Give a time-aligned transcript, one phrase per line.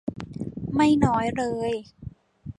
[0.75, 1.73] ไม่น้อยเลย